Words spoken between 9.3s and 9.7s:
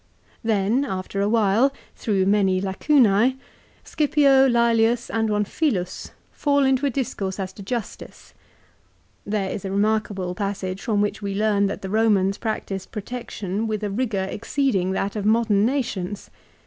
is a